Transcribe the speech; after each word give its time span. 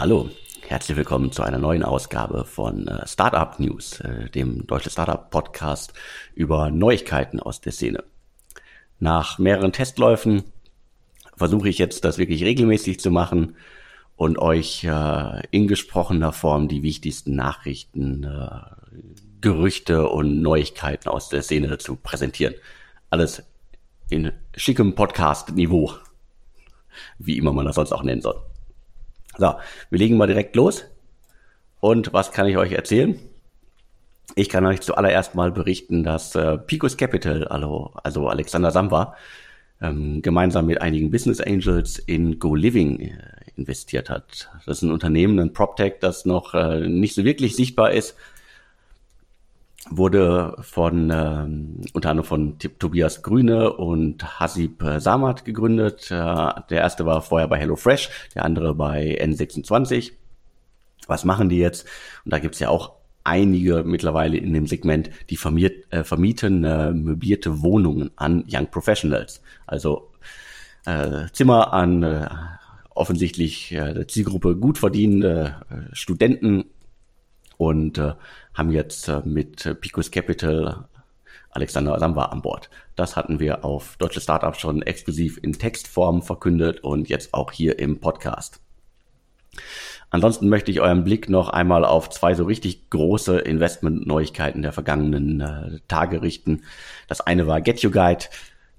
Hallo, 0.00 0.30
herzlich 0.68 0.96
willkommen 0.96 1.32
zu 1.32 1.42
einer 1.42 1.58
neuen 1.58 1.82
Ausgabe 1.82 2.44
von 2.44 2.86
äh, 2.86 3.04
Startup 3.08 3.58
News, 3.58 3.98
äh, 3.98 4.30
dem 4.30 4.64
deutschen 4.64 4.92
Startup 4.92 5.28
Podcast 5.28 5.92
über 6.36 6.70
Neuigkeiten 6.70 7.40
aus 7.40 7.60
der 7.60 7.72
Szene. 7.72 8.04
Nach 9.00 9.40
mehreren 9.40 9.72
Testläufen 9.72 10.44
versuche 11.36 11.68
ich 11.68 11.78
jetzt, 11.78 12.04
das 12.04 12.16
wirklich 12.16 12.44
regelmäßig 12.44 13.00
zu 13.00 13.10
machen 13.10 13.56
und 14.14 14.38
euch 14.38 14.84
äh, 14.84 15.42
in 15.50 15.66
gesprochener 15.66 16.32
Form 16.32 16.68
die 16.68 16.84
wichtigsten 16.84 17.34
Nachrichten, 17.34 18.24
Gerüchte 19.40 20.08
und 20.08 20.42
Neuigkeiten 20.42 21.08
aus 21.08 21.28
der 21.28 21.42
Szene 21.42 21.76
zu 21.78 21.96
präsentieren. 21.96 22.54
Alles 23.10 23.42
in 24.10 24.30
schickem 24.56 24.94
Podcast-Niveau, 24.94 25.92
wie 27.18 27.36
immer 27.36 27.52
man 27.52 27.66
das 27.66 27.74
sonst 27.74 27.90
auch 27.90 28.04
nennen 28.04 28.22
soll. 28.22 28.40
So, 29.38 29.54
wir 29.90 29.98
legen 29.98 30.16
mal 30.16 30.26
direkt 30.26 30.56
los. 30.56 30.84
Und 31.80 32.12
was 32.12 32.32
kann 32.32 32.46
ich 32.46 32.56
euch 32.56 32.72
erzählen? 32.72 33.18
Ich 34.34 34.48
kann 34.48 34.66
euch 34.66 34.80
zuallererst 34.80 35.34
mal 35.36 35.52
berichten, 35.52 36.02
dass 36.02 36.34
äh, 36.34 36.58
Picos 36.58 36.96
Capital, 36.96 37.44
also, 37.44 37.92
also 38.02 38.28
Alexander 38.28 38.72
Samba, 38.72 39.16
ähm, 39.80 40.22
gemeinsam 40.22 40.66
mit 40.66 40.82
einigen 40.82 41.10
Business 41.10 41.40
Angels 41.40 41.98
in 41.98 42.40
Go 42.40 42.54
Living 42.54 43.00
äh, 43.00 43.12
investiert 43.56 44.10
hat. 44.10 44.50
Das 44.66 44.78
ist 44.78 44.82
ein 44.82 44.90
Unternehmen, 44.90 45.38
ein 45.38 45.52
PropTech, 45.52 45.94
das 46.00 46.24
noch 46.24 46.54
äh, 46.54 46.88
nicht 46.88 47.14
so 47.14 47.24
wirklich 47.24 47.54
sichtbar 47.54 47.92
ist, 47.92 48.16
wurde 49.90 50.56
von 50.60 51.10
ähm, 51.12 51.80
unter 51.92 52.10
anderem 52.10 52.26
von 52.26 52.58
Tobias 52.78 53.22
Grüne 53.22 53.72
und 53.72 54.40
Hasib 54.40 54.82
äh, 54.82 55.00
Samat 55.00 55.44
gegründet. 55.44 56.10
Äh, 56.10 56.14
der 56.14 56.80
erste 56.80 57.06
war 57.06 57.22
vorher 57.22 57.48
bei 57.48 57.58
HelloFresh, 57.58 58.10
der 58.34 58.44
andere 58.44 58.74
bei 58.74 59.18
N26. 59.22 60.12
Was 61.06 61.24
machen 61.24 61.48
die 61.48 61.58
jetzt? 61.58 61.86
Und 62.24 62.32
da 62.32 62.38
gibt's 62.38 62.58
ja 62.58 62.68
auch 62.68 62.92
einige 63.24 63.84
mittlerweile 63.84 64.36
in 64.36 64.52
dem 64.52 64.66
Segment, 64.66 65.10
die 65.30 65.36
vermiert, 65.36 65.92
äh, 65.92 66.04
vermieten 66.04 66.64
äh, 66.64 66.92
möblierte 66.92 67.62
Wohnungen 67.62 68.10
an 68.16 68.44
Young 68.50 68.70
Professionals. 68.70 69.42
Also 69.66 70.10
äh, 70.86 71.26
Zimmer 71.32 71.72
an 71.72 72.02
äh, 72.02 72.28
offensichtlich 72.94 73.72
äh, 73.72 73.94
der 73.94 74.08
Zielgruppe 74.08 74.56
gut 74.56 74.78
verdienende 74.78 75.56
äh, 75.70 75.94
Studenten 75.94 76.64
und 77.58 77.98
äh, 77.98 78.14
haben 78.54 78.70
jetzt 78.70 79.08
äh, 79.08 79.20
mit 79.24 79.80
Picos 79.80 80.10
Capital 80.10 80.88
Alexander 81.50 81.98
Samba 81.98 82.26
an 82.26 82.40
Bord. 82.40 82.70
Das 82.96 83.16
hatten 83.16 83.40
wir 83.40 83.64
auf 83.64 83.96
Deutsche 83.98 84.20
Startups 84.20 84.60
schon 84.60 84.82
exklusiv 84.82 85.38
in 85.42 85.52
Textform 85.52 86.22
verkündet 86.22 86.80
und 86.80 87.08
jetzt 87.08 87.34
auch 87.34 87.52
hier 87.52 87.78
im 87.78 88.00
Podcast. 88.00 88.60
Ansonsten 90.10 90.48
möchte 90.48 90.70
ich 90.70 90.80
euren 90.80 91.04
Blick 91.04 91.28
noch 91.28 91.50
einmal 91.50 91.84
auf 91.84 92.08
zwei 92.08 92.34
so 92.34 92.44
richtig 92.44 92.88
große 92.90 93.38
Investment-Neuigkeiten 93.40 94.62
der 94.62 94.72
vergangenen 94.72 95.40
äh, 95.40 95.80
Tage 95.86 96.22
richten. 96.22 96.62
Das 97.08 97.20
eine 97.20 97.46
war 97.46 97.60
Get 97.60 97.80
You 97.80 97.90
Guide. 97.90 98.24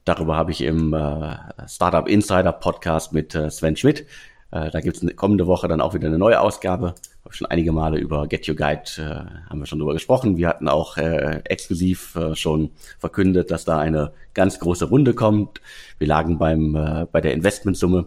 Darüber 0.06 0.36
habe 0.36 0.52
ich 0.52 0.62
im 0.62 0.94
äh, 0.94 1.36
Startup 1.68 2.08
Insider 2.08 2.52
Podcast 2.52 3.14
mit 3.14 3.36
äh, 3.36 3.52
Sven 3.52 3.76
Schmidt. 3.76 4.08
Äh, 4.52 4.72
da 4.72 4.80
gibt 4.82 5.02
es 5.02 5.16
kommende 5.16 5.48
Woche 5.48 5.68
dann 5.68 5.82
auch 5.82 5.94
wieder 5.94 6.08
eine 6.08 6.18
neue 6.18 6.40
Ausgabe 6.40 6.96
habe 7.30 7.38
schon 7.38 7.48
einige 7.48 7.72
Male 7.72 8.00
über 8.00 8.28
Get 8.28 8.50
Your 8.50 8.56
Guide 8.56 8.84
äh, 8.98 9.50
haben 9.50 9.60
wir 9.60 9.68
schon 9.68 9.78
drüber 9.78 9.94
gesprochen. 9.94 10.38
Wir 10.38 10.48
hatten 10.48 10.68
auch 10.68 10.98
äh, 10.98 11.42
exklusiv 11.44 12.16
äh, 12.16 12.36
schon 12.36 12.72
verkündet, 12.98 13.52
dass 13.52 13.66
da 13.66 13.78
eine 13.78 14.12
ganz 14.34 14.60
große 14.60 14.86
Runde 14.86 15.14
kommt. 15.14 15.62
Wir 16.00 16.08
lagen 16.08 16.40
beim 16.40 16.76
äh, 16.76 17.06
bei 17.12 17.22
der 17.22 17.34
Investmentsumme 17.34 18.06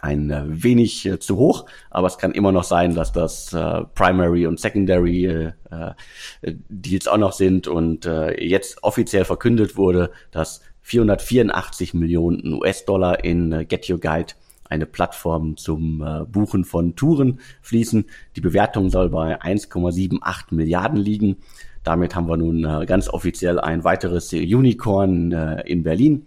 ein 0.00 0.30
äh, 0.30 0.44
wenig 0.46 1.04
äh, 1.04 1.18
zu 1.18 1.36
hoch, 1.36 1.66
aber 1.90 2.06
es 2.06 2.16
kann 2.16 2.32
immer 2.32 2.52
noch 2.52 2.64
sein, 2.64 2.94
dass 2.94 3.12
das 3.12 3.52
äh, 3.52 3.82
Primary 3.94 4.46
und 4.46 4.58
Secondary 4.58 5.26
äh, 5.26 5.52
äh, 5.70 6.54
Deals 6.70 7.08
auch 7.08 7.18
noch 7.18 7.32
sind 7.32 7.68
und 7.68 8.06
äh, 8.06 8.42
jetzt 8.42 8.82
offiziell 8.82 9.26
verkündet 9.26 9.76
wurde, 9.76 10.10
dass 10.30 10.62
484 10.80 11.92
Millionen 11.92 12.54
US-Dollar 12.54 13.22
in 13.24 13.52
äh, 13.52 13.64
Get 13.66 13.90
Your 13.90 14.00
Guide 14.00 14.32
eine 14.72 14.86
Plattform 14.86 15.56
zum 15.56 16.02
äh, 16.02 16.24
Buchen 16.24 16.64
von 16.64 16.96
Touren 16.96 17.40
fließen. 17.60 18.06
Die 18.36 18.40
Bewertung 18.40 18.88
soll 18.88 19.10
bei 19.10 19.40
1,78 19.40 20.54
Milliarden 20.54 20.98
liegen. 20.98 21.36
Damit 21.84 22.14
haben 22.14 22.28
wir 22.28 22.38
nun 22.38 22.64
äh, 22.64 22.86
ganz 22.86 23.08
offiziell 23.08 23.60
ein 23.60 23.84
weiteres 23.84 24.32
Unicorn 24.32 25.32
äh, 25.32 25.60
in 25.62 25.82
Berlin. 25.82 26.26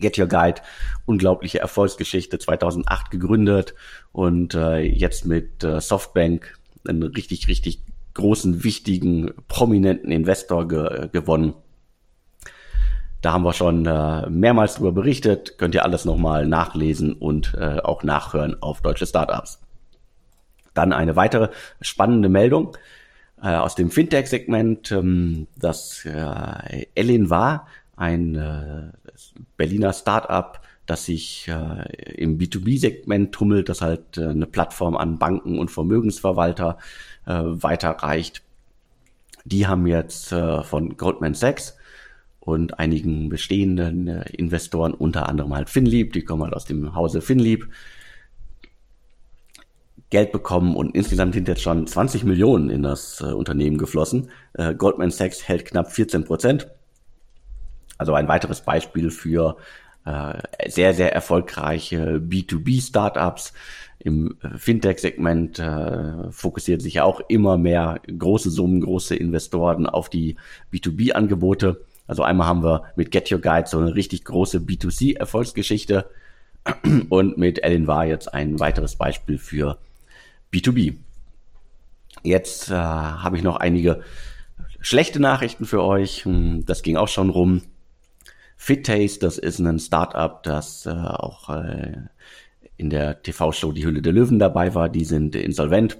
Get 0.00 0.18
Your 0.18 0.26
Guide, 0.26 0.60
unglaubliche 1.06 1.60
Erfolgsgeschichte, 1.60 2.40
2008 2.40 3.12
gegründet 3.12 3.74
und 4.10 4.54
äh, 4.54 4.80
jetzt 4.80 5.24
mit 5.24 5.62
äh, 5.62 5.80
Softbank 5.80 6.58
einen 6.88 7.04
richtig, 7.04 7.46
richtig 7.46 7.80
großen, 8.14 8.64
wichtigen, 8.64 9.32
prominenten 9.46 10.10
Investor 10.10 10.66
ge 10.66 11.08
gewonnen. 11.12 11.54
Da 13.24 13.32
haben 13.32 13.44
wir 13.44 13.54
schon 13.54 13.86
äh, 13.86 14.28
mehrmals 14.28 14.74
drüber 14.74 14.92
berichtet. 14.92 15.56
Könnt 15.56 15.74
ihr 15.74 15.82
alles 15.82 16.04
nochmal 16.04 16.46
nachlesen 16.46 17.14
und 17.14 17.54
äh, 17.54 17.78
auch 17.78 18.02
nachhören 18.02 18.60
auf 18.60 18.82
deutsche 18.82 19.06
Startups. 19.06 19.62
Dann 20.74 20.92
eine 20.92 21.16
weitere 21.16 21.48
spannende 21.80 22.28
Meldung 22.28 22.76
äh, 23.42 23.54
aus 23.54 23.76
dem 23.76 23.90
Fintech-Segment, 23.90 24.92
ähm, 24.92 25.46
das 25.56 26.04
äh, 26.04 26.84
Ellen 26.94 27.30
war, 27.30 27.66
ein 27.96 28.34
äh, 28.34 28.92
Berliner 29.56 29.94
Startup, 29.94 30.60
das 30.84 31.06
sich 31.06 31.48
äh, 31.48 32.12
im 32.16 32.36
B2B-Segment 32.36 33.32
tummelt, 33.32 33.70
das 33.70 33.80
halt 33.80 34.18
äh, 34.18 34.28
eine 34.28 34.46
Plattform 34.46 34.98
an 34.98 35.18
Banken 35.18 35.58
und 35.58 35.70
Vermögensverwalter 35.70 36.76
äh, 37.24 37.32
weiterreicht. 37.32 38.42
Die 39.46 39.66
haben 39.66 39.86
jetzt 39.86 40.30
äh, 40.30 40.62
von 40.62 40.98
Goldman 40.98 41.32
Sachs 41.32 41.78
und 42.44 42.78
einigen 42.78 43.28
bestehenden 43.28 44.08
äh, 44.08 44.24
Investoren, 44.32 44.94
unter 44.94 45.28
anderem 45.28 45.54
halt 45.54 45.70
Finlieb, 45.70 46.12
die 46.12 46.22
kommen 46.22 46.42
halt 46.44 46.54
aus 46.54 46.64
dem 46.64 46.94
Hause 46.94 47.20
Finlieb, 47.20 47.68
Geld 50.10 50.30
bekommen 50.30 50.76
und 50.76 50.94
insgesamt 50.94 51.34
sind 51.34 51.48
jetzt 51.48 51.62
schon 51.62 51.86
20 51.86 52.24
Millionen 52.24 52.70
in 52.70 52.82
das 52.82 53.20
äh, 53.20 53.32
Unternehmen 53.32 53.78
geflossen. 53.78 54.30
Äh, 54.52 54.74
Goldman 54.74 55.10
Sachs 55.10 55.48
hält 55.48 55.64
knapp 55.64 55.90
14 55.90 56.24
Prozent. 56.24 56.68
Also 57.98 58.14
ein 58.14 58.28
weiteres 58.28 58.60
Beispiel 58.60 59.10
für 59.10 59.56
äh, 60.04 60.34
sehr, 60.68 60.94
sehr 60.94 61.12
erfolgreiche 61.12 62.18
B2B-Startups. 62.18 63.54
Im 63.98 64.36
äh, 64.42 64.58
Fintech-Segment 64.58 65.58
äh, 65.58 66.30
fokussiert 66.30 66.82
sich 66.82 66.94
ja 66.94 67.04
auch 67.04 67.20
immer 67.28 67.56
mehr 67.56 68.00
große 68.06 68.50
Summen, 68.50 68.82
große 68.82 69.16
Investoren 69.16 69.86
auf 69.86 70.10
die 70.10 70.36
B2B-Angebote. 70.72 71.84
Also 72.06 72.22
einmal 72.22 72.46
haben 72.46 72.62
wir 72.62 72.84
mit 72.96 73.10
Get 73.10 73.30
Your 73.32 73.40
Guide 73.40 73.66
so 73.66 73.78
eine 73.78 73.94
richtig 73.94 74.24
große 74.24 74.58
B2C-Erfolgsgeschichte 74.58 76.08
und 77.08 77.38
mit 77.38 77.62
Ellen 77.62 77.86
war 77.86 78.04
jetzt 78.04 78.32
ein 78.32 78.60
weiteres 78.60 78.96
Beispiel 78.96 79.38
für 79.38 79.78
B2B. 80.52 80.96
Jetzt 82.22 82.70
äh, 82.70 82.74
habe 82.74 83.36
ich 83.36 83.42
noch 83.42 83.56
einige 83.56 84.02
schlechte 84.80 85.20
Nachrichten 85.20 85.64
für 85.64 85.82
euch. 85.82 86.24
Hm, 86.24 86.64
das 86.66 86.82
ging 86.82 86.96
auch 86.96 87.08
schon 87.08 87.30
rum. 87.30 87.62
FitTaste, 88.56 89.20
das 89.20 89.38
ist 89.38 89.58
ein 89.58 89.78
Startup, 89.78 90.42
das 90.42 90.86
äh, 90.86 90.90
auch 90.90 91.50
äh, 91.50 91.96
in 92.76 92.90
der 92.90 93.22
TV-Show 93.22 93.72
Die 93.72 93.84
Hülle 93.84 94.02
der 94.02 94.12
Löwen 94.12 94.38
dabei 94.38 94.74
war. 94.74 94.88
Die 94.88 95.04
sind 95.04 95.34
insolvent. 95.34 95.98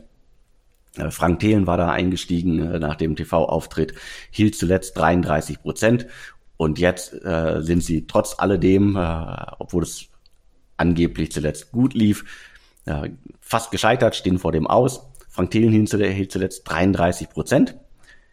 Äh, 0.97 1.10
Frank 1.10 1.41
Thelen 1.41 1.66
war 1.66 1.77
da 1.77 1.91
eingestiegen 1.91 2.59
äh, 2.60 2.78
nach 2.78 2.97
dem 2.97 3.16
TV-Auftritt, 3.16 3.95
hielt 4.30 4.57
zuletzt 4.57 4.97
33 4.97 5.63
Prozent 5.63 6.07
und 6.57 6.78
jetzt 6.78 7.13
äh, 7.24 7.60
sind 7.60 7.83
sie 7.83 8.07
trotz 8.07 8.39
alledem, 8.39 8.97
äh, 8.97 9.36
obwohl 9.59 9.83
es 9.83 10.07
angeblich 10.77 11.33
zuletzt 11.33 11.72
gut 11.72 11.95
lief, 11.95 12.24
äh, 12.86 13.10
fast 13.41 13.71
gescheitert, 13.71 14.15
stehen 14.16 14.39
vor 14.39 14.53
dem 14.53 14.66
Aus. 14.66 15.07
Frank 15.28 15.51
Thelen 15.51 15.72
hielt 15.72 16.33
zuletzt 16.33 16.68
33 16.68 17.28
Prozent. 17.28 17.77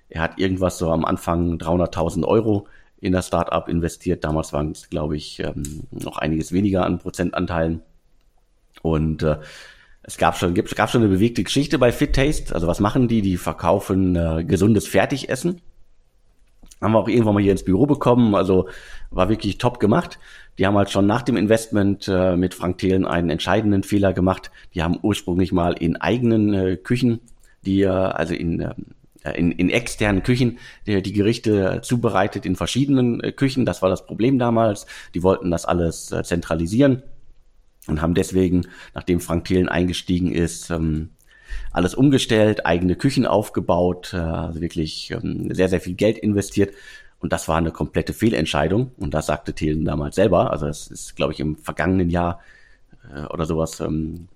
Er 0.10 0.22
hat 0.22 0.38
irgendwas 0.38 0.78
so 0.78 0.92
am 0.92 1.06
Anfang 1.06 1.58
300.000 1.58 2.26
Euro 2.26 2.68
in 3.00 3.14
das 3.14 3.28
Startup 3.28 3.68
investiert. 3.68 4.24
Damals 4.24 4.54
waren 4.54 4.72
es, 4.72 4.90
glaube 4.90 5.16
ich, 5.16 5.40
ähm, 5.40 5.88
noch 5.90 6.18
einiges 6.18 6.52
weniger 6.52 6.86
an 6.86 7.00
Prozentanteilen. 7.00 7.82
Und 8.84 9.24
äh, 9.24 9.38
es 10.04 10.18
gab 10.18 10.38
schon, 10.38 10.54
gibt, 10.54 10.76
gab 10.76 10.90
schon 10.90 11.02
eine 11.02 11.12
bewegte 11.12 11.44
Geschichte 11.44 11.78
bei 11.78 11.92
Fit 11.92 12.14
Taste. 12.14 12.54
Also 12.56 12.68
was 12.68 12.80
machen 12.80 13.08
die? 13.08 13.22
Die 13.22 13.38
verkaufen 13.38 14.16
äh, 14.16 14.44
gesundes 14.44 14.88
Fertigessen. 14.88 15.62
Haben 16.82 16.94
wir 16.94 17.00
auch 17.00 17.08
irgendwann 17.08 17.36
mal 17.36 17.44
hier 17.44 17.52
ins 17.52 17.64
Büro 17.64 17.86
bekommen. 17.86 18.34
Also 18.34 18.68
war 19.12 19.30
wirklich 19.30 19.60
top 19.60 19.80
gemacht. 19.80 20.18
Die 20.58 20.66
haben 20.66 20.76
halt 20.76 20.90
schon 20.90 21.06
nach 21.06 21.22
dem 21.22 21.38
Investment 21.38 22.08
äh, 22.08 22.36
mit 22.36 22.56
Frank 22.56 22.80
Thelen 22.80 23.06
einen 23.06 23.30
entscheidenden 23.30 23.84
Fehler 23.84 24.14
gemacht. 24.14 24.52
Die 24.74 24.82
haben 24.82 24.98
ursprünglich 25.02 25.52
mal 25.52 25.74
in 25.74 25.98
eigenen 25.98 26.54
äh, 26.54 26.78
Küchen, 26.78 27.20
die 27.64 27.82
äh, 27.82 27.88
also 27.88 28.34
in 28.34 28.60
äh, 28.60 28.74
in, 29.36 29.52
in 29.52 29.70
externen 29.70 30.24
Küchen 30.24 30.58
die, 30.88 31.00
die 31.04 31.14
Gerichte 31.14 31.82
zubereitet 31.84 32.44
in 32.44 32.56
verschiedenen 32.56 33.22
äh, 33.22 33.32
Küchen. 33.32 33.68
Das 33.68 33.84
war 33.84 33.90
das 33.90 34.08
Problem 34.08 34.40
damals. 34.40 34.88
Die 35.14 35.22
wollten 35.22 35.52
das 35.52 35.66
alles 35.66 36.12
äh, 36.12 36.24
zentralisieren 36.24 37.04
und 37.88 38.02
haben 38.02 38.14
deswegen, 38.14 38.68
nachdem 38.94 39.20
Frank 39.20 39.46
Thelen 39.46 39.70
eingestiegen 39.70 40.32
ist, 40.32 40.70
ähm, 40.70 41.10
alles 41.72 41.96
umgestellt, 41.96 42.66
eigene 42.66 42.96
Küchen 42.96 43.26
aufgebaut, 43.26 44.14
äh, 44.14 44.18
also 44.18 44.62
wirklich 44.62 45.12
ähm, 45.12 45.54
sehr, 45.54 45.70
sehr 45.70 45.82
viel 45.82 45.96
Geld 45.96 46.18
investiert. 46.18 46.74
Und 47.20 47.34
das 47.34 47.48
war 47.48 47.58
eine 47.58 47.72
komplette 47.72 48.14
Fehlentscheidung. 48.14 48.92
Und 48.98 49.14
das 49.14 49.28
sagte 49.28 49.54
Thelen 49.54 49.86
damals 49.86 50.16
selber. 50.16 50.52
Also 50.52 50.68
es 50.68 50.88
ist, 50.88 51.16
glaube 51.16 51.34
ich, 51.34 51.40
im 51.40 51.56
vergangenen 51.56 52.10
Jahr 52.10 52.42
äh, 53.14 53.26
oder 53.26 53.46
sowas 53.46 53.80
ähm, 53.80 54.28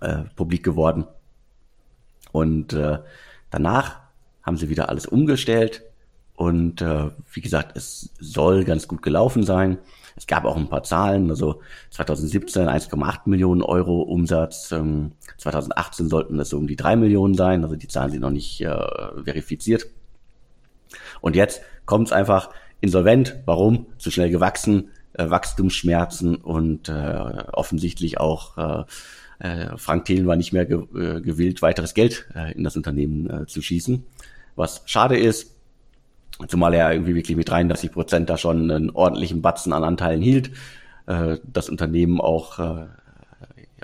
äh, 0.00 0.24
publik 0.36 0.62
geworden. 0.62 1.06
Und 2.32 2.72
äh, 2.72 2.98
danach 3.50 4.00
haben 4.42 4.56
sie 4.56 4.68
wieder 4.68 4.88
alles 4.88 5.06
umgestellt. 5.06 5.82
Und 6.36 6.82
äh, 6.82 7.10
wie 7.32 7.40
gesagt, 7.40 7.76
es 7.76 8.10
soll 8.18 8.64
ganz 8.64 8.88
gut 8.88 9.02
gelaufen 9.02 9.44
sein. 9.44 9.78
Es 10.16 10.26
gab 10.26 10.44
auch 10.44 10.56
ein 10.56 10.68
paar 10.68 10.82
Zahlen, 10.82 11.30
also 11.30 11.60
2017 11.90 12.68
1,8 12.68 13.20
Millionen 13.26 13.62
Euro 13.62 14.02
Umsatz, 14.02 14.70
ähm, 14.72 15.12
2018 15.38 16.08
sollten 16.08 16.38
es 16.38 16.50
so 16.50 16.58
um 16.58 16.66
die 16.66 16.76
drei 16.76 16.96
Millionen 16.96 17.34
sein, 17.34 17.64
also 17.64 17.76
die 17.76 17.88
Zahlen 17.88 18.12
sind 18.12 18.20
noch 18.20 18.30
nicht 18.30 18.60
äh, 18.60 18.76
verifiziert. 19.24 19.86
Und 21.20 21.36
jetzt 21.36 21.62
kommt 21.86 22.08
es 22.08 22.12
einfach 22.12 22.50
insolvent. 22.80 23.36
Warum? 23.46 23.86
Zu 23.98 24.10
schnell 24.10 24.30
gewachsen, 24.30 24.90
äh, 25.14 25.28
Wachstumsschmerzen 25.28 26.36
und 26.36 26.88
äh, 26.88 27.44
offensichtlich 27.52 28.20
auch 28.20 28.56
äh, 28.56 28.84
äh, 29.40 29.76
Frank 29.76 30.04
Thelen 30.04 30.26
war 30.26 30.36
nicht 30.36 30.52
mehr 30.52 30.66
ge 30.66 30.84
äh, 30.94 31.20
gewillt, 31.20 31.62
weiteres 31.62 31.94
Geld 31.94 32.26
äh, 32.34 32.52
in 32.52 32.62
das 32.62 32.76
Unternehmen 32.76 33.48
zu 33.48 33.62
schießen. 33.62 34.04
Was 34.56 34.82
schade 34.86 35.18
ist, 35.18 35.53
Zumal 36.48 36.74
er 36.74 36.92
irgendwie 36.92 37.14
wirklich 37.14 37.36
mit 37.36 37.48
33 37.48 37.92
Prozent 37.92 38.28
da 38.28 38.36
schon 38.36 38.70
einen 38.70 38.90
ordentlichen 38.90 39.40
Batzen 39.40 39.72
an 39.72 39.84
Anteilen 39.84 40.20
hielt. 40.20 40.50
Äh, 41.06 41.38
das 41.44 41.68
Unternehmen 41.68 42.20
auch 42.20 42.58
äh, 42.58 42.86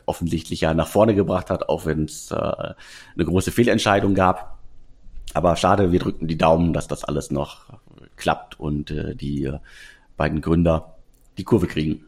offensichtlich 0.06 0.62
ja 0.62 0.74
nach 0.74 0.88
vorne 0.88 1.14
gebracht 1.14 1.50
hat, 1.50 1.68
auch 1.68 1.86
wenn 1.86 2.04
es 2.04 2.30
äh, 2.30 2.34
eine 2.34 3.24
große 3.24 3.52
Fehlentscheidung 3.52 4.14
gab. 4.14 4.58
Aber 5.32 5.54
schade, 5.56 5.92
wir 5.92 6.00
drücken 6.00 6.26
die 6.26 6.38
Daumen, 6.38 6.72
dass 6.72 6.88
das 6.88 7.04
alles 7.04 7.30
noch 7.30 7.66
klappt 8.16 8.58
und 8.58 8.90
äh, 8.90 9.14
die 9.14 9.44
äh, 9.44 9.58
beiden 10.16 10.40
Gründer 10.40 10.96
die 11.38 11.44
Kurve 11.44 11.66
kriegen. 11.66 12.04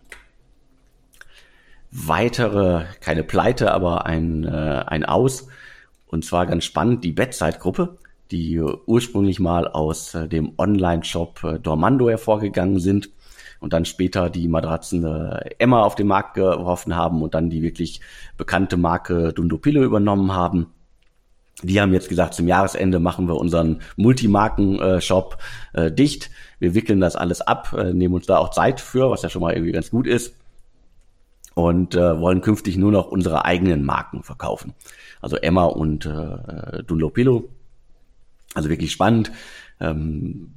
Weitere, 1.91 2.85
keine 3.00 3.23
Pleite, 3.23 3.73
aber 3.73 4.06
ein, 4.06 4.45
äh, 4.45 4.85
ein 4.87 5.05
Aus. 5.05 5.49
Und 6.06 6.25
zwar 6.25 6.47
ganz 6.47 6.65
spannend, 6.65 7.05
die 7.05 7.12
Bettzeit-Gruppe 7.12 7.99
die 8.32 8.61
ursprünglich 8.61 9.38
mal 9.38 9.69
aus 9.69 10.14
äh, 10.14 10.26
dem 10.26 10.55
Online-Shop 10.56 11.44
äh, 11.44 11.58
Dormando 11.58 12.08
hervorgegangen 12.08 12.81
sind 12.81 13.11
und 13.61 13.73
dann 13.75 13.84
später 13.84 14.31
die 14.31 14.49
Matratzen 14.49 15.05
äh, 15.05 15.50
Emma 15.58 15.82
auf 15.82 15.94
den 15.94 16.06
Markt 16.06 16.34
geworfen 16.34 16.96
haben 16.96 17.23
und 17.23 17.34
dann 17.34 17.50
die 17.50 17.62
wirklich 17.62 18.00
bekannte 18.38 18.76
Marke 18.79 19.32
Dundopillo 19.32 19.82
übernommen 19.82 20.32
haben. 20.32 20.69
Die 21.62 21.81
haben 21.81 21.93
jetzt 21.93 22.08
gesagt, 22.08 22.34
zum 22.34 22.49
Jahresende 22.49 22.99
machen 22.99 23.29
wir 23.29 23.37
unseren 23.37 23.82
Multimarken-Shop 23.96 25.38
dicht. 25.90 26.31
Wir 26.58 26.75
wickeln 26.75 26.99
das 26.99 27.14
alles 27.14 27.40
ab, 27.40 27.73
nehmen 27.93 28.14
uns 28.14 28.26
da 28.26 28.38
auch 28.38 28.50
Zeit 28.50 28.81
für, 28.81 29.11
was 29.11 29.23
ja 29.23 29.28
schon 29.28 29.43
mal 29.43 29.52
irgendwie 29.52 29.70
ganz 29.70 29.90
gut 29.90 30.08
ist. 30.08 30.35
Und 31.55 31.94
äh, 31.94 32.19
wollen 32.19 32.40
künftig 32.40 32.78
nur 32.78 32.90
noch 32.90 33.06
unsere 33.06 33.44
eigenen 33.44 33.85
Marken 33.85 34.25
verkaufen. 34.25 34.75
Also 35.20 35.37
Emma 35.37 35.67
und 35.67 36.05
äh, 36.05 36.82
Dunlopillo 36.82 37.49
also 38.54 38.69
wirklich 38.69 38.93
spannend. 38.93 39.32
Ähm, 39.81 40.52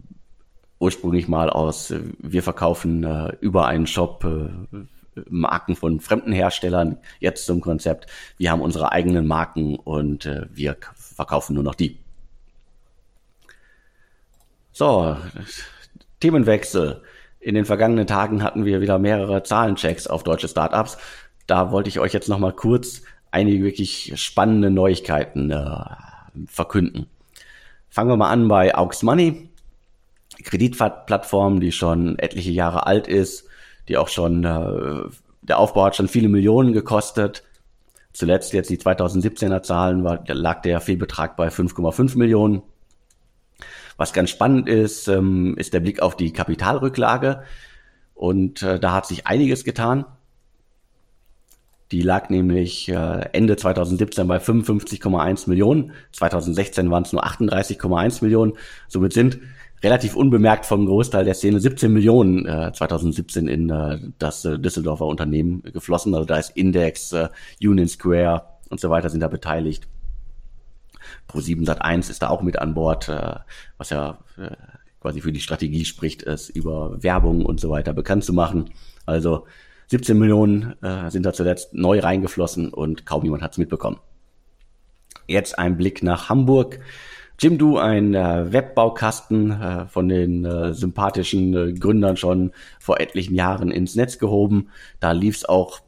ursprünglich 0.79 1.27
mal 1.27 1.49
aus, 1.49 1.91
äh, 1.91 2.01
wir 2.19 2.43
verkaufen 2.43 3.03
äh, 3.03 3.33
über 3.39 3.67
einen 3.67 3.87
Shop 3.87 4.23
äh, 4.23 4.77
Marken 5.29 5.75
von 5.75 5.99
fremden 5.99 6.31
Herstellern, 6.31 6.97
jetzt 7.19 7.45
zum 7.45 7.61
Konzept, 7.61 8.07
wir 8.37 8.51
haben 8.51 8.61
unsere 8.61 8.91
eigenen 8.91 9.25
Marken 9.27 9.75
und 9.75 10.25
äh, 10.25 10.47
wir 10.51 10.77
verkaufen 10.95 11.53
nur 11.53 11.63
noch 11.63 11.75
die. 11.75 11.97
So, 14.71 15.15
Themenwechsel. 16.19 17.01
In 17.39 17.55
den 17.55 17.65
vergangenen 17.65 18.07
Tagen 18.07 18.43
hatten 18.43 18.65
wir 18.65 18.81
wieder 18.81 18.99
mehrere 18.99 19.43
Zahlenchecks 19.43 20.07
auf 20.07 20.23
deutsche 20.23 20.47
Startups. 20.47 20.97
Da 21.47 21.71
wollte 21.71 21.89
ich 21.89 21.99
euch 21.99 22.11
jetzt 22.11 22.27
nochmal 22.27 22.53
kurz 22.53 23.03
einige 23.31 23.63
wirklich 23.63 24.11
spannende 24.15 24.71
Neuigkeiten 24.71 25.51
äh, 25.51 25.85
verkünden. 26.47 27.07
Fangen 27.95 28.09
wir 28.09 28.17
mal 28.17 28.29
an 28.29 28.49
bei 28.49 28.75
Aux 28.75 29.03
Money, 29.03 29.47
Kreditplattform, 30.43 31.61
die 31.61 31.71
schon 31.71 32.19
etliche 32.19 32.51
Jahre 32.51 32.87
alt 32.87 33.07
ist, 33.07 33.47
die 33.87 33.95
auch 33.95 34.09
schon, 34.09 34.43
äh, 34.43 35.03
der 35.41 35.59
Aufbau 35.59 35.85
hat 35.85 35.95
schon 35.95 36.09
viele 36.09 36.27
Millionen 36.27 36.73
gekostet. 36.73 37.45
Zuletzt 38.11 38.51
jetzt 38.51 38.69
die 38.69 38.79
2017er 38.79 39.61
Zahlen, 39.61 40.03
war, 40.03 40.25
lag 40.27 40.61
der 40.63 40.81
Fehlbetrag 40.81 41.37
bei 41.37 41.47
5,5 41.47 42.17
Millionen. 42.17 42.63
Was 43.95 44.11
ganz 44.11 44.29
spannend 44.29 44.67
ist, 44.67 45.07
ähm, 45.07 45.55
ist 45.57 45.73
der 45.73 45.79
Blick 45.79 46.01
auf 46.01 46.17
die 46.17 46.33
Kapitalrücklage. 46.33 47.43
Und 48.13 48.61
äh, 48.61 48.77
da 48.77 48.91
hat 48.91 49.05
sich 49.05 49.25
einiges 49.25 49.63
getan. 49.63 50.03
Die 51.91 52.01
lag 52.01 52.29
nämlich 52.29 52.89
äh, 52.89 53.29
Ende 53.33 53.57
2017 53.57 54.27
bei 54.27 54.37
55,1 54.37 55.47
Millionen. 55.49 55.91
2016 56.13 56.89
waren 56.89 57.03
es 57.03 57.13
nur 57.13 57.25
38,1 57.25 58.23
Millionen. 58.23 58.53
Somit 58.87 59.13
sind 59.13 59.39
relativ 59.83 60.15
unbemerkt 60.15 60.65
vom 60.65 60.87
Großteil 60.87 61.25
der 61.25 61.35
Szene 61.35 61.59
17 61.59 61.93
Millionen 61.93 62.45
äh, 62.47 62.71
2017 62.73 63.47
in 63.47 63.69
äh, 63.69 63.99
das 64.17 64.43
äh, 64.45 64.57
Düsseldorfer 64.57 65.05
Unternehmen 65.05 65.61
geflossen. 65.61 66.15
Also 66.15 66.25
da 66.25 66.37
ist 66.37 66.57
Index, 66.57 67.11
äh, 67.11 67.29
Union 67.61 67.87
Square 67.87 68.43
und 68.69 68.79
so 68.79 68.89
weiter 68.89 69.09
sind 69.09 69.19
da 69.19 69.27
beteiligt. 69.27 69.87
Pro7 71.29 71.65
Sat1 71.67 72.09
ist 72.09 72.23
da 72.23 72.29
auch 72.29 72.41
mit 72.41 72.57
an 72.57 72.73
Bord, 72.73 73.09
äh, 73.09 73.35
was 73.77 73.91
ja 73.91 74.17
äh, 74.37 74.55
quasi 75.01 75.21
für 75.21 75.31
die 75.31 75.39
Strategie 75.39 75.85
spricht, 75.85 76.23
es 76.23 76.49
über 76.49 77.03
Werbung 77.03 77.45
und 77.45 77.59
so 77.59 77.69
weiter 77.69 77.93
bekannt 77.93 78.23
zu 78.23 78.33
machen. 78.33 78.71
Also 79.05 79.45
17 79.87 80.17
Millionen 80.17 80.75
äh, 80.81 81.09
sind 81.09 81.25
da 81.25 81.33
zuletzt 81.33 81.73
neu 81.73 81.99
reingeflossen 81.99 82.73
und 82.73 83.05
kaum 83.05 83.23
jemand 83.23 83.43
hat 83.43 83.53
es 83.53 83.57
mitbekommen. 83.57 83.99
Jetzt 85.27 85.57
ein 85.57 85.77
Blick 85.77 86.03
nach 86.03 86.29
Hamburg. 86.29 86.79
Jimdo, 87.39 87.77
ein 87.77 88.13
äh, 88.13 88.53
Webbaukasten 88.53 89.51
äh, 89.51 89.87
von 89.87 90.07
den 90.07 90.45
äh, 90.45 90.73
sympathischen 90.73 91.53
äh, 91.53 91.73
Gründern 91.73 92.15
schon 92.15 92.51
vor 92.79 93.01
etlichen 93.01 93.35
Jahren 93.35 93.71
ins 93.71 93.95
Netz 93.95 94.19
gehoben. 94.19 94.69
Da 95.01 95.11
lief 95.11 95.35
es 95.35 95.45
auch 95.45 95.81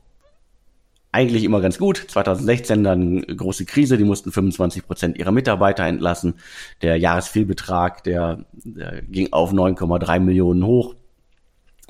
eigentlich 1.14 1.46
immer 1.46 1.62
ganz 1.62 1.78
gut. 1.78 2.06
2016 2.10 2.84
dann 2.84 3.22
große 3.22 3.66
Krise, 3.66 3.98
die 3.98 4.04
mussten 4.04 4.32
25 4.32 4.86
Prozent 4.86 5.18
ihrer 5.18 5.32
Mitarbeiter 5.32 5.86
entlassen. 5.86 6.36
Der 6.82 6.98
Jahresfehlbetrag, 6.98 8.04
der, 8.04 8.46
der 8.54 9.02
ging 9.04 9.32
auf 9.32 9.54
9,3 9.54 10.20
Millionen 10.20 10.66
hoch. 10.66 10.96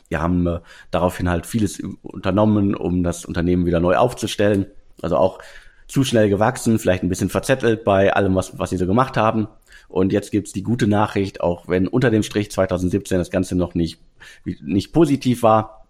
Wir 0.10 0.22
haben 0.22 0.48
äh, 0.48 0.60
daraufhin 0.92 1.30
halt 1.30 1.46
vieles 1.46 1.82
unternommen, 2.02 2.76
um 2.76 3.04
das 3.04 3.26
Unternehmen 3.26 3.66
wieder 3.66 3.80
neu 3.80 3.96
aufzustellen. 3.96 4.68
Also 5.02 5.18
auch 5.18 5.40
zu 5.88 6.04
schnell 6.04 6.30
gewachsen, 6.30 6.80
vielleicht 6.80 7.04
ein 7.04 7.10
bisschen 7.10 7.30
verzettelt 7.30 7.84
bei 7.84 8.14
allem, 8.14 8.36
was, 8.36 8.60
was 8.60 8.70
sie 8.70 8.78
so 8.78 8.88
gemacht 8.88 9.18
haben. 9.18 9.48
Und 9.88 10.12
jetzt 10.12 10.32
gibt's 10.32 10.52
die 10.52 10.64
gute 10.64 10.88
Nachricht, 10.88 11.42
auch 11.42 11.68
wenn 11.68 11.88
unter 11.88 12.10
dem 12.12 12.24
Strich 12.24 12.52
2017 12.52 13.18
das 13.18 13.32
Ganze 13.32 13.56
noch 13.56 13.74
nicht, 13.74 14.00
nicht 14.44 14.92
positiv 14.92 15.44
war. 15.44 15.86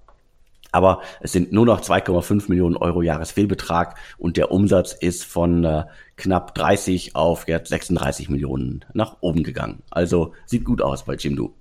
Aber 0.71 1.01
es 1.21 1.31
sind 1.31 1.51
nur 1.51 1.65
noch 1.65 1.81
2,5 1.81 2.49
Millionen 2.49 2.75
Euro 2.75 3.01
Jahresfehlbetrag 3.01 3.97
und 4.17 4.37
der 4.37 4.51
Umsatz 4.51 4.93
ist 4.93 5.23
von 5.23 5.63
äh, 5.63 5.85
knapp 6.17 6.53
30 6.55 7.15
auf 7.15 7.47
jetzt 7.47 7.69
36 7.69 8.29
Millionen 8.29 8.85
nach 8.93 9.17
oben 9.21 9.43
gegangen. 9.43 9.81
Also 9.89 10.33
sieht 10.45 10.65
gut 10.65 10.81
aus 10.81 11.05
bei 11.05 11.15
Jimdo. 11.15 11.53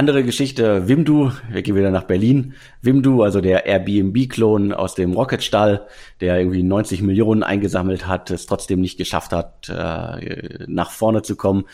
Andere 0.00 0.24
Geschichte, 0.24 0.88
Wimdu, 0.88 1.30
wir 1.50 1.60
gehen 1.60 1.76
wieder 1.76 1.90
nach 1.90 2.04
Berlin. 2.04 2.54
Wimdu, 2.80 3.22
also 3.22 3.42
der 3.42 3.66
Airbnb-Klon 3.66 4.72
aus 4.72 4.94
dem 4.94 5.12
Rocketstall, 5.12 5.86
der 6.22 6.38
irgendwie 6.38 6.62
90 6.62 7.02
Millionen 7.02 7.42
eingesammelt 7.42 8.06
hat, 8.06 8.30
es 8.30 8.46
trotzdem 8.46 8.80
nicht 8.80 8.96
geschafft 8.96 9.30
hat, 9.32 9.68
äh, 9.68 10.64
nach 10.68 10.90
vorne 10.90 11.20
zu 11.20 11.36
kommen, 11.36 11.66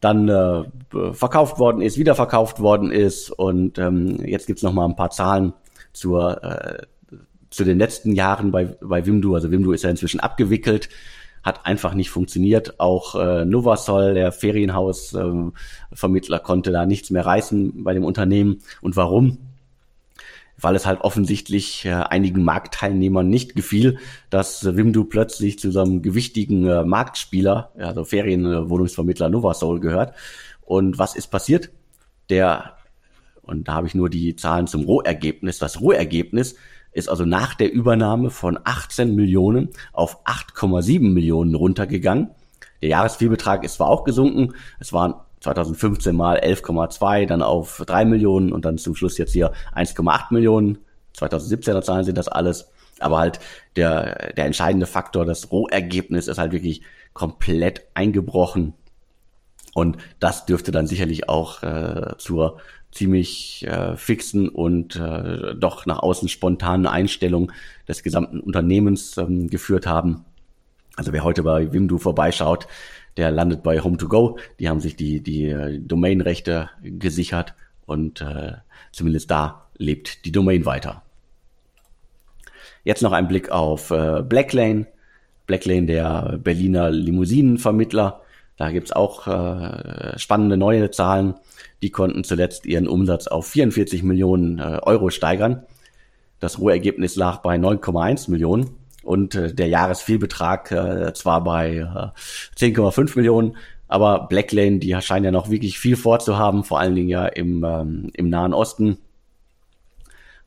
dann 0.00 0.28
äh, 0.28 0.64
verkauft 1.12 1.60
worden 1.60 1.80
ist, 1.80 1.98
wieder 1.98 2.16
verkauft 2.16 2.58
worden 2.58 2.90
ist 2.90 3.30
und 3.30 3.78
ähm, 3.78 4.24
jetzt 4.24 4.48
gibt's 4.48 4.64
noch 4.64 4.72
mal 4.72 4.84
ein 4.84 4.96
paar 4.96 5.10
Zahlen 5.10 5.52
zur 5.92 6.42
äh, 6.42 6.82
zu 7.48 7.62
den 7.62 7.78
letzten 7.78 8.10
Jahren 8.10 8.50
bei, 8.50 8.76
bei 8.80 9.06
Wimdu. 9.06 9.36
Also 9.36 9.52
Wimdu 9.52 9.70
ist 9.70 9.84
ja 9.84 9.90
inzwischen 9.90 10.18
abgewickelt 10.18 10.88
hat 11.42 11.66
einfach 11.66 11.94
nicht 11.94 12.10
funktioniert. 12.10 12.78
Auch 12.80 13.14
äh, 13.14 13.44
Novasol, 13.44 14.14
der 14.14 14.32
Ferienhausvermittler, 14.32 16.36
äh, 16.36 16.42
konnte 16.42 16.72
da 16.72 16.86
nichts 16.86 17.10
mehr 17.10 17.26
reißen 17.26 17.84
bei 17.84 17.94
dem 17.94 18.04
Unternehmen. 18.04 18.62
Und 18.80 18.96
warum? 18.96 19.38
Weil 20.60 20.74
es 20.74 20.86
halt 20.86 21.02
offensichtlich 21.02 21.84
äh, 21.84 21.92
einigen 21.92 22.42
Marktteilnehmern 22.42 23.28
nicht 23.28 23.54
gefiel, 23.54 23.98
dass 24.30 24.64
äh, 24.64 24.76
Wimdu 24.76 25.04
plötzlich 25.04 25.58
zu 25.58 25.70
so 25.70 25.80
einem 25.80 26.02
gewichtigen 26.02 26.66
äh, 26.66 26.84
Marktspieler, 26.84 27.72
also 27.78 28.04
Ferienwohnungsvermittler 28.04 29.28
Novasol 29.28 29.80
gehört. 29.80 30.14
Und 30.62 30.98
was 30.98 31.16
ist 31.16 31.28
passiert? 31.28 31.70
Der 32.28 32.76
Und 33.42 33.68
da 33.68 33.74
habe 33.74 33.86
ich 33.86 33.94
nur 33.94 34.10
die 34.10 34.36
Zahlen 34.36 34.66
zum 34.66 34.84
Rohergebnis. 34.84 35.58
Das 35.58 35.80
Rohergebnis 35.80 36.56
ist 36.92 37.08
also 37.08 37.24
nach 37.24 37.54
der 37.54 37.72
Übernahme 37.72 38.30
von 38.30 38.58
18 38.62 39.14
Millionen 39.14 39.70
auf 39.92 40.24
8,7 40.26 41.00
Millionen 41.00 41.54
runtergegangen. 41.54 42.30
Der 42.82 42.90
Jahresvielbetrag 42.90 43.64
ist 43.64 43.74
zwar 43.74 43.88
auch 43.88 44.04
gesunken, 44.04 44.54
es 44.78 44.92
waren 44.92 45.14
2015 45.40 46.14
mal 46.14 46.38
11,2, 46.38 47.26
dann 47.26 47.42
auf 47.42 47.82
3 47.86 48.04
Millionen 48.04 48.52
und 48.52 48.64
dann 48.64 48.78
zum 48.78 48.94
Schluss 48.94 49.18
jetzt 49.18 49.32
hier 49.32 49.52
1,8 49.74 50.32
Millionen. 50.32 50.78
2017er 51.16 51.82
Zahlen 51.82 52.04
sind 52.04 52.18
das 52.18 52.28
alles. 52.28 52.70
Aber 53.00 53.18
halt 53.18 53.38
der, 53.76 54.32
der 54.32 54.46
entscheidende 54.46 54.86
Faktor, 54.86 55.24
das 55.24 55.50
Rohergebnis 55.52 56.26
ist 56.26 56.38
halt 56.38 56.52
wirklich 56.52 56.82
komplett 57.12 57.82
eingebrochen. 57.94 58.74
Und 59.78 59.96
das 60.18 60.44
dürfte 60.44 60.72
dann 60.72 60.88
sicherlich 60.88 61.28
auch 61.28 61.62
äh, 61.62 62.16
zur 62.18 62.58
ziemlich 62.90 63.64
äh, 63.64 63.96
fixen 63.96 64.48
und 64.48 64.96
äh, 64.96 65.54
doch 65.54 65.86
nach 65.86 66.00
außen 66.00 66.28
spontanen 66.28 66.86
Einstellung 66.86 67.52
des 67.86 68.02
gesamten 68.02 68.40
Unternehmens 68.40 69.16
ähm, 69.18 69.48
geführt 69.48 69.86
haben. 69.86 70.24
Also 70.96 71.12
wer 71.12 71.22
heute 71.22 71.44
bei 71.44 71.72
Wimdu 71.72 71.98
vorbeischaut, 71.98 72.66
der 73.16 73.30
landet 73.30 73.62
bei 73.62 73.78
Home2Go. 73.78 74.40
Die 74.58 74.68
haben 74.68 74.80
sich 74.80 74.96
die, 74.96 75.20
die 75.20 75.44
äh, 75.44 75.78
Domainrechte 75.78 76.70
gesichert 76.82 77.54
und 77.86 78.20
äh, 78.20 78.54
zumindest 78.90 79.30
da 79.30 79.68
lebt 79.76 80.24
die 80.24 80.32
Domain 80.32 80.66
weiter. 80.66 81.02
Jetzt 82.82 83.02
noch 83.02 83.12
ein 83.12 83.28
Blick 83.28 83.52
auf 83.52 83.92
äh, 83.92 84.24
Blacklane. 84.24 84.88
Blacklane, 85.46 85.86
der 85.86 86.40
Berliner 86.42 86.90
Limousinenvermittler. 86.90 88.22
Da 88.58 88.72
gibt's 88.72 88.92
auch 88.92 89.26
äh, 89.28 90.18
spannende 90.18 90.56
neue 90.56 90.90
Zahlen. 90.90 91.34
Die 91.80 91.90
konnten 91.90 92.24
zuletzt 92.24 92.66
ihren 92.66 92.88
Umsatz 92.88 93.28
auf 93.28 93.46
44 93.46 94.02
Millionen 94.02 94.58
äh, 94.58 94.80
Euro 94.82 95.10
steigern. 95.10 95.62
Das 96.40 96.58
Rohergebnis 96.58 97.14
lag 97.14 97.38
bei 97.38 97.54
9,1 97.54 98.30
Millionen 98.30 98.70
und 99.04 99.36
äh, 99.36 99.54
der 99.54 99.68
Jahresfehlbetrag 99.68 100.72
äh, 100.72 101.12
zwar 101.14 101.44
bei 101.44 101.76
äh, 101.76 102.58
10,5 102.58 103.16
Millionen, 103.16 103.56
aber 103.86 104.26
Blacklane, 104.26 104.80
die 104.80 104.94
scheinen 105.00 105.26
ja 105.26 105.30
noch 105.30 105.50
wirklich 105.50 105.78
viel 105.78 105.96
vorzuhaben, 105.96 106.64
vor 106.64 106.80
allen 106.80 106.96
Dingen 106.96 107.08
ja 107.08 107.26
im, 107.26 107.64
ähm, 107.64 108.10
im 108.12 108.28
Nahen 108.28 108.54
Osten. 108.54 108.98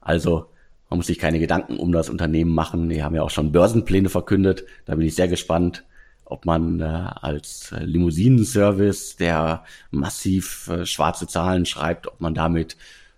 Also 0.02 0.48
man 0.90 0.98
muss 0.98 1.08
sich 1.08 1.18
keine 1.18 1.40
Gedanken 1.40 1.78
um 1.78 1.94
das 1.94 2.10
Unternehmen 2.10 2.54
machen. 2.54 2.90
Die 2.90 3.04
haben 3.04 3.16
ja 3.16 3.24
auch 3.24 3.30
schon 3.30 3.54
Börsenpläne 3.54 4.10
verkündet. 4.10 4.66
Da 4.86 4.96
bin 4.96 5.08
ich 5.08 5.16
sehr 5.16 5.30
gespannt, 5.30 5.86
ob 6.32 6.46
man 6.46 6.80
äh, 6.80 6.84
als 6.84 7.74
Limousinenservice, 7.78 9.18
der 9.18 9.64
massiv 9.92 10.68
äh, 10.70 10.86
schwarze 10.86 11.28
Zahlen 11.28 11.66
schreibt, 11.66 12.08
ob 12.08 12.22
man 12.22 12.34
damit 12.34 12.78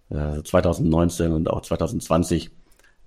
äh, 0.09 0.41
2019 0.43 1.31
und 1.31 1.49
auch 1.49 1.61
2020 1.61 2.51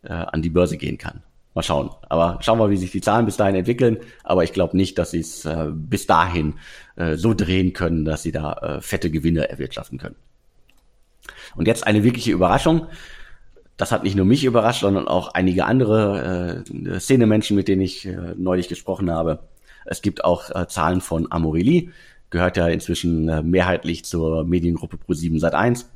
äh, 0.03 0.13
an 0.13 0.43
die 0.43 0.51
Börse 0.51 0.77
gehen 0.77 0.99
kann. 0.99 1.23
Mal 1.55 1.63
schauen. 1.63 1.91
Aber 2.09 2.39
schauen 2.43 2.59
wir, 2.59 2.71
wie 2.71 2.77
sich 2.77 2.91
die 2.91 3.01
Zahlen 3.01 3.25
bis 3.25 3.39
dahin 3.39 3.55
entwickeln. 3.55 3.97
Aber 4.25 4.45
ich 4.45 4.53
glaube 4.53 4.77
nicht, 4.77 4.99
dass 4.99 5.13
sie 5.13 5.21
es 5.21 5.45
äh, 5.47 5.71
bis 5.73 6.07
dahin 6.07 6.55
äh, 6.97 7.17
so 7.17 7.33
drehen 7.33 7.73
können, 7.73 8.05
dass 8.05 8.23
sie 8.23 8.33
da 8.33 8.53
äh, 8.53 8.81
fette 8.83 9.11
Gewinne 9.11 9.49
erwirtschaften 9.49 9.99
können. 9.99 10.17
Und 11.57 11.67
jetzt 11.67 11.87
eine 11.87 12.05
wirkliche 12.05 12.33
Überraschung. 12.33 12.89
Das 13.79 13.93
hat 13.93 14.05
nicht 14.05 14.17
nur 14.17 14.27
mich 14.27 14.45
überrascht, 14.45 14.81
sondern 14.81 15.09
auch 15.09 15.35
einige 15.35 15.65
andere 15.65 16.65
äh, 16.65 17.01
Szenemenschen, 17.01 17.57
mit 17.57 17.69
denen 17.69 17.83
ich 17.83 18.07
äh, 18.07 18.35
neulich 18.37 18.69
gesprochen 18.69 19.11
habe. 19.11 19.41
Es 19.87 20.03
gibt 20.03 20.25
auch 20.25 20.51
äh, 20.51 20.67
Zahlen 20.69 21.01
von 21.01 21.31
Amorelie, 21.31 21.91
gehört 22.31 22.57
ja 22.57 22.69
inzwischen 22.69 23.29
äh, 23.29 23.43
mehrheitlich 23.43 24.05
zur 24.05 24.45
Mediengruppe 24.45 24.97
Pro7 24.97 25.41
Sat1. 25.41 25.87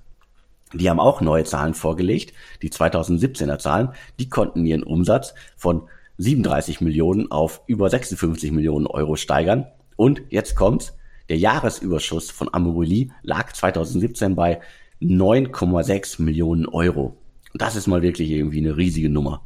Die 0.73 0.89
haben 0.89 1.01
auch 1.01 1.21
neue 1.21 1.45
Zahlen 1.45 1.75
vorgelegt, 1.75 2.33
die 2.63 2.71
2017er 2.71 3.59
Zahlen. 3.59 3.91
Die 4.19 4.29
konnten 4.29 4.65
ihren 4.65 4.85
Umsatz 4.85 5.35
von 5.57 5.89
37 6.19 6.81
Millionen 6.81 7.31
auf 7.31 7.63
über 7.67 7.91
56 7.91 8.53
Millionen 8.53 8.87
Euro 8.87 9.17
steigern. 9.17 9.67
Und 9.97 10.23
jetzt 10.31 10.55
kommt's. 10.55 10.97
Der 11.29 11.39
Jahresüberschuss 11.39 12.31
von 12.31 12.53
Amorelie 12.53 13.11
lag 13.23 13.53
2017 13.53 14.35
bei 14.35 14.61
9,6 15.01 16.23
Millionen 16.23 16.67
Euro. 16.67 17.17
Und 17.53 17.63
das 17.63 17.77
ist 17.77 17.87
mal 17.87 18.03
wirklich 18.03 18.31
irgendwie 18.31 18.59
eine 18.59 18.77
riesige 18.77 19.09
Nummer. 19.09 19.43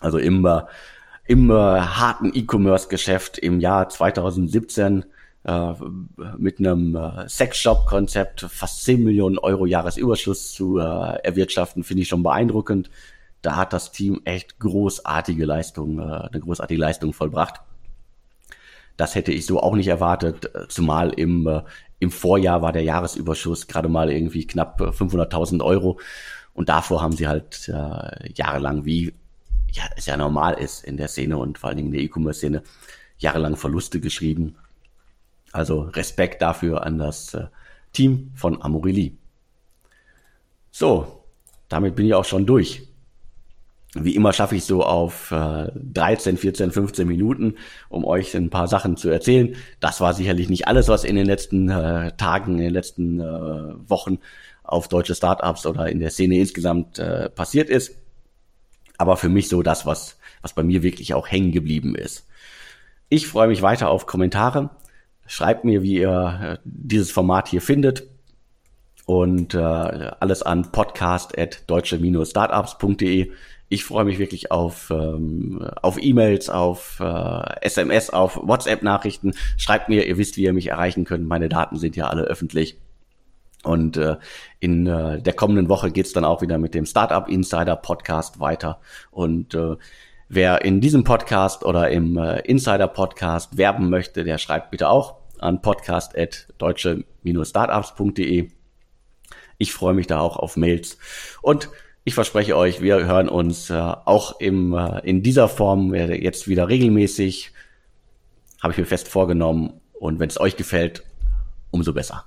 Also 0.00 0.18
immer 0.18 0.68
im 1.26 1.50
äh, 1.50 1.54
harten 1.54 2.32
E-Commerce-Geschäft 2.34 3.38
im 3.38 3.60
Jahr 3.60 3.88
2017 3.88 5.04
äh, 5.44 5.72
mit 6.36 6.58
einem 6.58 6.96
äh, 6.96 7.28
Sex-Shop-Konzept 7.28 8.46
fast 8.50 8.84
10 8.84 9.04
Millionen 9.04 9.38
Euro 9.38 9.66
Jahresüberschuss 9.66 10.52
zu 10.52 10.78
äh, 10.78 10.82
erwirtschaften, 10.82 11.84
finde 11.84 12.02
ich 12.02 12.08
schon 12.08 12.22
beeindruckend. 12.22 12.90
Da 13.42 13.56
hat 13.56 13.72
das 13.72 13.90
Team 13.90 14.20
echt 14.24 14.58
großartige 14.58 15.46
Leistung, 15.46 15.98
äh, 15.98 16.02
eine 16.02 16.40
großartige 16.40 16.80
Leistung 16.80 17.12
vollbracht. 17.12 17.60
Das 18.96 19.14
hätte 19.14 19.32
ich 19.32 19.46
so 19.46 19.60
auch 19.60 19.74
nicht 19.74 19.88
erwartet, 19.88 20.50
zumal 20.68 21.10
im, 21.10 21.46
äh, 21.46 21.62
im 22.00 22.10
Vorjahr 22.10 22.60
war 22.60 22.72
der 22.72 22.82
Jahresüberschuss 22.82 23.66
gerade 23.66 23.88
mal 23.88 24.10
irgendwie 24.10 24.46
knapp 24.46 24.80
500.000 24.80 25.64
Euro. 25.64 25.98
Und 26.52 26.68
davor 26.68 27.00
haben 27.00 27.16
sie 27.16 27.28
halt 27.28 27.68
äh, 27.68 28.32
jahrelang 28.34 28.84
wie 28.84 29.14
ja, 29.72 29.84
es 29.96 30.06
ja 30.06 30.16
normal 30.16 30.54
ist 30.54 30.84
in 30.84 30.96
der 30.96 31.08
Szene 31.08 31.36
und 31.36 31.58
vor 31.58 31.68
allen 31.68 31.76
Dingen 31.76 31.88
in 31.88 31.94
der 31.94 32.02
E-Commerce-Szene, 32.02 32.62
jahrelang 33.18 33.56
Verluste 33.56 34.00
geschrieben. 34.00 34.56
Also 35.52 35.82
Respekt 35.82 36.42
dafür 36.42 36.84
an 36.84 36.98
das 36.98 37.34
äh, 37.34 37.46
Team 37.92 38.32
von 38.34 38.62
Amorelie. 38.62 39.12
So, 40.70 41.24
damit 41.68 41.96
bin 41.96 42.06
ich 42.06 42.14
auch 42.14 42.24
schon 42.24 42.46
durch. 42.46 42.86
Wie 43.94 44.14
immer 44.14 44.32
schaffe 44.32 44.54
ich 44.54 44.64
so 44.64 44.84
auf 44.84 45.32
äh, 45.32 45.66
13, 45.74 46.36
14, 46.36 46.70
15 46.70 47.08
Minuten, 47.08 47.56
um 47.88 48.04
euch 48.04 48.36
ein 48.36 48.48
paar 48.48 48.68
Sachen 48.68 48.96
zu 48.96 49.08
erzählen. 49.08 49.56
Das 49.80 50.00
war 50.00 50.14
sicherlich 50.14 50.48
nicht 50.48 50.68
alles, 50.68 50.86
was 50.86 51.02
in 51.02 51.16
den 51.16 51.26
letzten 51.26 51.68
äh, 51.68 52.12
Tagen, 52.16 52.58
in 52.58 52.64
den 52.64 52.72
letzten 52.72 53.20
äh, 53.20 53.24
Wochen 53.88 54.18
auf 54.62 54.86
deutsche 54.86 55.16
Startups 55.16 55.66
oder 55.66 55.88
in 55.88 55.98
der 55.98 56.10
Szene 56.10 56.38
insgesamt 56.38 57.00
äh, 57.00 57.28
passiert 57.28 57.68
ist 57.68 57.99
aber 59.00 59.16
für 59.16 59.30
mich 59.30 59.48
so 59.48 59.62
das, 59.62 59.86
was, 59.86 60.18
was 60.42 60.52
bei 60.52 60.62
mir 60.62 60.82
wirklich 60.82 61.14
auch 61.14 61.26
hängen 61.26 61.52
geblieben 61.52 61.94
ist. 61.94 62.26
Ich 63.08 63.26
freue 63.26 63.48
mich 63.48 63.62
weiter 63.62 63.88
auf 63.88 64.04
Kommentare. 64.04 64.68
Schreibt 65.26 65.64
mir, 65.64 65.82
wie 65.82 65.94
ihr 65.94 66.40
äh, 66.42 66.58
dieses 66.64 67.10
Format 67.10 67.48
hier 67.48 67.62
findet. 67.62 68.08
Und 69.06 69.54
äh, 69.54 69.58
alles 69.58 70.42
an 70.42 70.70
podcast.deutsche-startups.de. 70.70 73.30
Ich 73.70 73.84
freue 73.84 74.04
mich 74.04 74.18
wirklich 74.18 74.52
auf, 74.52 74.90
ähm, 74.90 75.66
auf 75.80 75.96
E-Mails, 76.00 76.50
auf 76.50 77.00
äh, 77.00 77.60
SMS, 77.62 78.10
auf 78.10 78.36
WhatsApp-Nachrichten. 78.36 79.32
Schreibt 79.56 79.88
mir, 79.88 80.06
ihr 80.06 80.18
wisst, 80.18 80.36
wie 80.36 80.42
ihr 80.42 80.52
mich 80.52 80.66
erreichen 80.66 81.04
könnt. 81.04 81.26
Meine 81.26 81.48
Daten 81.48 81.78
sind 81.78 81.96
ja 81.96 82.08
alle 82.08 82.24
öffentlich. 82.24 82.76
Und 83.62 83.98
äh, 83.98 84.16
in 84.58 84.86
äh, 84.86 85.20
der 85.20 85.34
kommenden 85.34 85.68
Woche 85.68 85.90
geht's 85.90 86.12
dann 86.12 86.24
auch 86.24 86.40
wieder 86.40 86.56
mit 86.58 86.72
dem 86.74 86.86
Startup 86.86 87.28
Insider 87.28 87.76
Podcast 87.76 88.40
weiter. 88.40 88.80
Und 89.10 89.54
äh, 89.54 89.76
wer 90.28 90.64
in 90.64 90.80
diesem 90.80 91.04
Podcast 91.04 91.62
oder 91.64 91.90
im 91.90 92.16
äh, 92.16 92.40
Insider 92.40 92.88
Podcast 92.88 93.58
werben 93.58 93.90
möchte, 93.90 94.24
der 94.24 94.38
schreibt 94.38 94.70
bitte 94.70 94.88
auch 94.88 95.16
an 95.38 95.60
podcast.deutsche-startups.de. 95.60 98.48
Ich 99.58 99.74
freue 99.74 99.94
mich 99.94 100.06
da 100.06 100.20
auch 100.20 100.38
auf 100.38 100.56
Mails. 100.56 100.96
Und 101.42 101.68
ich 102.04 102.14
verspreche 102.14 102.56
euch, 102.56 102.80
wir 102.80 103.04
hören 103.04 103.28
uns 103.28 103.68
äh, 103.68 103.74
auch 103.74 104.40
im, 104.40 104.72
äh, 104.72 105.00
in 105.00 105.22
dieser 105.22 105.48
Form 105.48 105.94
jetzt 105.94 106.48
wieder 106.48 106.68
regelmäßig. 106.68 107.52
Habe 108.62 108.72
ich 108.72 108.78
mir 108.78 108.86
fest 108.86 109.08
vorgenommen. 109.08 109.82
Und 109.98 110.18
wenn 110.18 110.30
es 110.30 110.40
euch 110.40 110.56
gefällt, 110.56 111.02
umso 111.70 111.92
besser. 111.92 112.24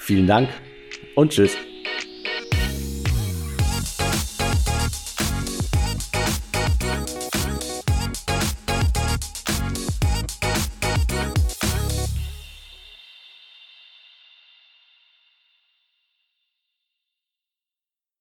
Vielen 0.00 0.26
Dank 0.26 0.48
und 1.14 1.30
tschüss. 1.30 1.56